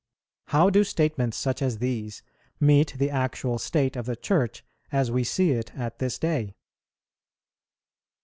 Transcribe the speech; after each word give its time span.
How 0.47 0.71
do 0.71 0.83
statements 0.83 1.37
such 1.37 1.61
as 1.61 1.77
these 1.77 2.23
meet 2.59 2.95
the 2.97 3.11
actual 3.11 3.59
state 3.59 3.95
of 3.95 4.07
the 4.07 4.15
Church 4.15 4.65
as 4.91 5.11
we 5.11 5.23
see 5.23 5.51
it 5.51 5.71
at 5.77 5.99
this 5.99 6.17
day? 6.17 6.55